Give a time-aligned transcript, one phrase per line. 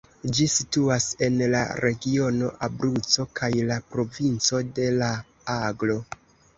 [0.35, 6.05] Ĝi situas en la regiono Abruco kaj la provinco de La-Aglo.